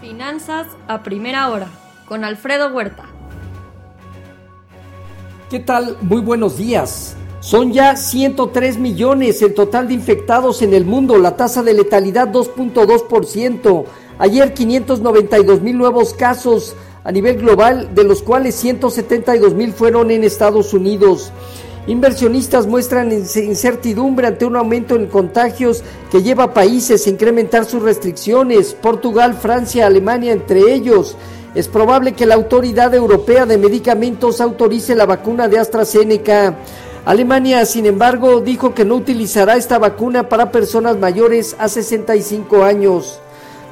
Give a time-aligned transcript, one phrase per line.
[0.00, 1.68] Finanzas a primera hora
[2.06, 3.04] con Alfredo Huerta.
[5.48, 5.96] ¿Qué tal?
[6.02, 7.16] Muy buenos días.
[7.40, 12.28] Son ya 103 millones el total de infectados en el mundo, la tasa de letalidad
[12.28, 13.84] 2.2%.
[14.18, 16.74] Ayer 592 mil nuevos casos
[17.04, 21.32] a nivel global, de los cuales 172 mil fueron en Estados Unidos.
[21.86, 27.80] Inversionistas muestran incertidumbre ante un aumento en contagios que lleva a países a incrementar sus
[27.80, 31.16] restricciones, Portugal, Francia, Alemania entre ellos.
[31.54, 36.56] Es probable que la Autoridad Europea de Medicamentos autorice la vacuna de AstraZeneca.
[37.04, 43.20] Alemania, sin embargo, dijo que no utilizará esta vacuna para personas mayores a 65 años.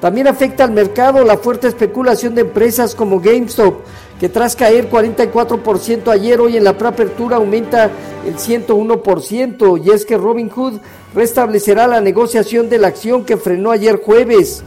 [0.00, 3.76] También afecta al mercado la fuerte especulación de empresas como GameStop,
[4.20, 7.90] que tras caer 44% ayer, hoy en la preapertura aumenta
[8.26, 10.80] el 101%, y es que Robinhood
[11.14, 14.62] restablecerá la negociación de la acción que frenó ayer jueves.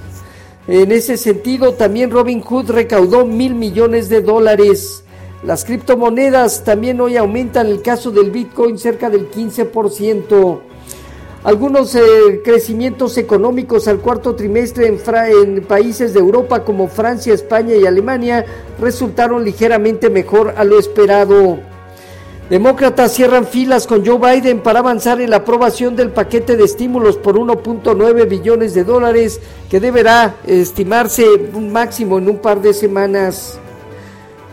[0.68, 5.04] En ese sentido, también Robinhood recaudó mil millones de dólares.
[5.44, 10.60] Las criptomonedas también hoy aumentan, el caso del Bitcoin cerca del 15%.
[11.48, 17.73] Algunos eh, crecimientos económicos al cuarto trimestre en, en, países de Europa como Francia, España
[17.73, 18.45] y Alemania
[18.81, 21.57] resultaron ligeramente mejor a lo esperado.
[22.49, 27.15] Demócratas cierran filas con Joe Biden para avanzar en la aprobación del paquete de estímulos
[27.15, 29.39] por 1.9 billones de dólares
[29.70, 33.57] que deberá estimarse un máximo en un par de semanas.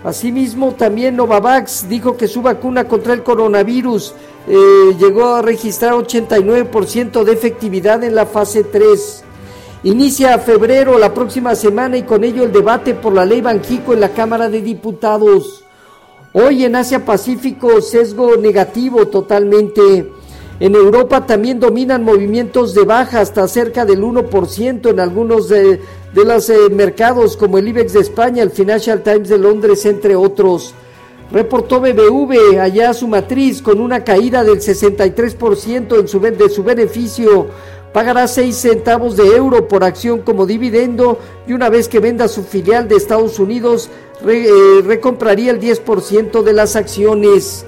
[0.05, 4.14] Asimismo, también Novavax dijo que su vacuna contra el coronavirus
[4.47, 9.25] eh, llegó a registrar 89% de efectividad en la fase 3.
[9.84, 14.01] Inicia febrero la próxima semana y con ello el debate por la ley Banjico en
[14.01, 15.64] la Cámara de Diputados.
[16.33, 20.11] Hoy en Asia Pacífico sesgo negativo totalmente.
[20.61, 25.81] En Europa también dominan movimientos de baja hasta cerca del 1% en algunos de,
[26.14, 30.75] los eh, mercados como el IBEX de España, el Financial Times de Londres, entre otros.
[31.35, 37.48] Reportó BBV allá su matriz con una caída del 63% en su, de su beneficio.
[37.92, 42.45] Pagará 6 centavos de euro por acción como dividendo y una vez que venda su
[42.45, 43.91] filial de Estados Unidos
[44.25, 47.67] eh, recompraría el 10% de las acciones.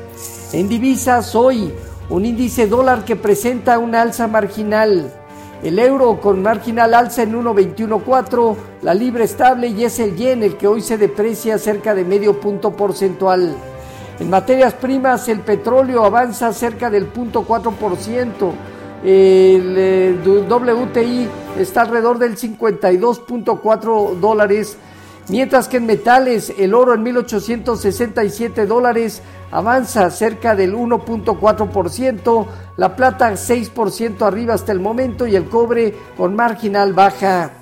[0.52, 1.72] En divisas hoy,
[2.08, 5.12] un índice dólar que presenta una alza marginal.
[5.62, 10.56] El euro con marginal alza en 1.214, la libra estable y es el yen el
[10.56, 13.54] que hoy se deprecia cerca de medio punto porcentual.
[14.20, 18.52] En materias primas, el petróleo avanza cerca del 0.4%.
[19.04, 21.28] El, el WTI
[21.58, 24.76] está alrededor del 52.4 dólares,
[25.28, 33.32] mientras que en metales el oro en 1867 dólares avanza cerca del 1.4%, la plata
[33.32, 37.52] 6% arriba hasta el momento y el cobre con marginal baja.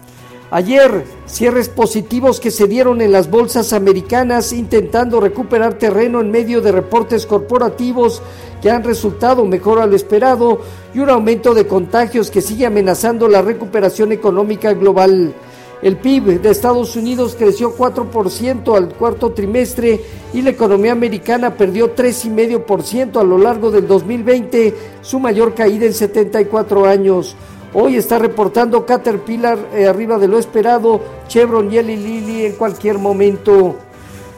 [0.51, 6.61] Ayer, cierres positivos que se dieron en las bolsas americanas intentando recuperar terreno en medio
[6.61, 8.23] de reportes corporativos
[8.63, 10.61] que han resultado mejor a lo esperado
[10.95, 15.35] y un aumento de contagios que sigue amenazando la recuperación económica global.
[15.83, 20.01] El PIB de Estados Unidos creció 4% al cuarto trimestre
[20.33, 25.93] y la economía americana perdió 3,5% a lo largo del 2020, su mayor caída en
[25.93, 27.37] 74 años.
[27.77, 33.77] Hoy está reportando Caterpillar eh, arriba de lo esperado, Chevron y Lilly en cualquier momento.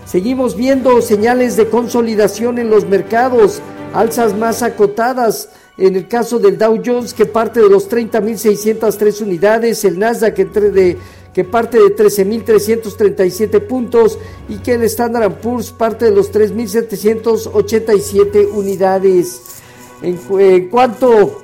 [0.06, 3.60] Seguimos viendo señales de consolidación en los mercados,
[3.92, 5.50] alzas más acotadas.
[5.78, 10.70] En el caso del Dow Jones, que parte de los 30.603 unidades, el Nasdaq entre
[10.70, 10.96] de
[11.36, 19.60] que parte de 13.337 puntos y que el Standard Poor's parte de los 3.787 unidades.
[20.00, 20.16] En,
[20.70, 21.42] cuanto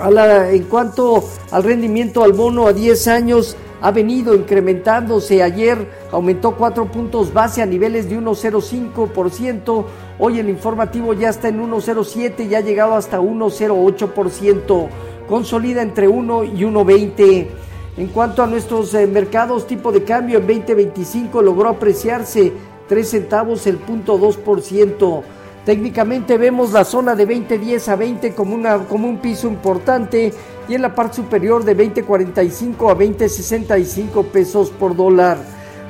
[0.00, 1.22] a la, en cuanto
[1.52, 5.40] al rendimiento al bono a 10 años, ha venido incrementándose.
[5.40, 9.84] Ayer aumentó 4 puntos base a niveles de 1,05%.
[10.18, 14.88] Hoy el informativo ya está en 1,07 y ha llegado hasta 1,08%.
[15.28, 17.65] Consolida entre 1 y 1,20%.
[17.96, 22.52] En cuanto a nuestros eh, mercados, tipo de cambio en 2025 logró apreciarse
[22.88, 25.22] 3 centavos el punto 2%.
[25.64, 30.32] Técnicamente vemos la zona de 2010 a 20 como, una, como un piso importante
[30.68, 35.38] y en la parte superior de 2045 a 2065 pesos por dólar.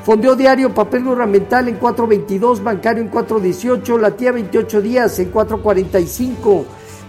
[0.05, 6.65] Fondeo diario, papel gubernamental en 4.22, bancario en 4.18, la tía 28 días en 4.45.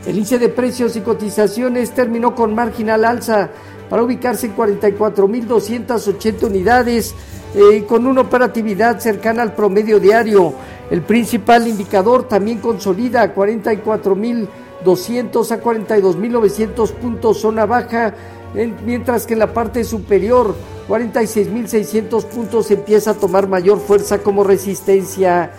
[0.08, 3.52] El índice de precios y cotizaciones terminó con marginal alza
[3.90, 7.16] para ubicarse en 44.280 unidades
[7.56, 10.54] eh, con una operatividad cercana al promedio diario.
[10.90, 18.14] El principal indicador también consolida a 44.200 a 42.900 puntos zona baja
[18.86, 20.56] mientras que en la parte superior
[20.88, 25.52] 46.600 puntos empieza a tomar mayor fuerza como resistencia.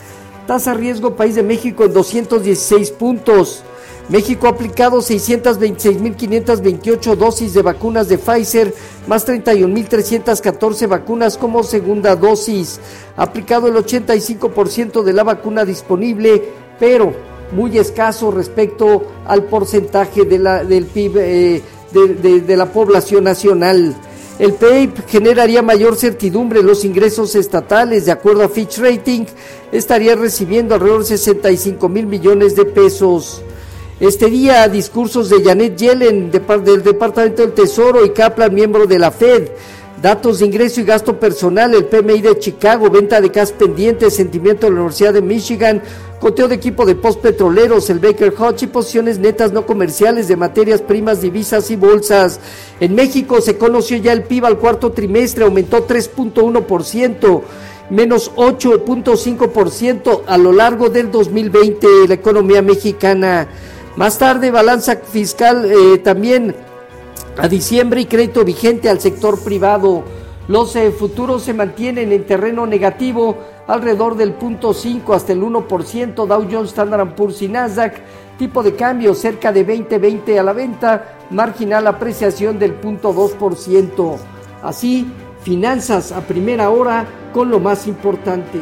[0.46, 3.62] Tasa riesgo país de México en 216 puntos.
[4.08, 8.72] México ha aplicado 626.528 dosis de vacunas de Pfizer,
[9.06, 12.80] más 31.314 vacunas como segunda dosis.
[13.16, 16.42] Ha aplicado el 85% de la vacuna disponible,
[16.80, 17.12] pero
[17.52, 21.62] muy escaso respecto al porcentaje de la, del PIB eh,
[21.92, 23.94] de, la población nacional.
[24.38, 28.06] El PEIP generaría mayor certidumbre en los ingresos estatales.
[28.06, 29.24] De acuerdo a Fitch Rating,
[29.72, 33.42] estaría recibiendo alrededor de 65 mil millones de pesos.
[34.00, 39.10] Este día, discursos de Janet Yellen del Departamento del Tesoro y Kaplan, miembro de la
[39.10, 39.48] Fed.
[40.00, 44.66] Datos de ingreso y gasto personal, el PMI de Chicago, venta de gas pendiente, sentimiento
[44.66, 45.82] de la Universidad de Michigan,
[46.20, 50.80] coteo de equipo de postpetroleros, el Baker Hodge y posiciones netas no comerciales de materias
[50.80, 52.38] primas, divisas y bolsas.
[52.78, 57.42] En México se conoció ya el PIB al cuarto trimestre, aumentó 3.1%
[57.90, 63.48] menos 8.5% a lo largo del 2020 la economía mexicana.
[63.98, 66.54] Más tarde, balanza fiscal eh, también
[67.36, 70.04] a diciembre y crédito vigente al sector privado.
[70.46, 73.36] Los eh, futuros se mantienen en terreno negativo
[73.66, 77.96] alrededor del 0.5 hasta el 1%, Dow Jones, Standard Poor's y Nasdaq,
[78.38, 84.16] tipo de cambio cerca de 20-20 a la venta, marginal apreciación del 0.2%.
[84.62, 85.12] Así,
[85.42, 87.04] finanzas a primera hora
[87.34, 88.60] con lo más importante.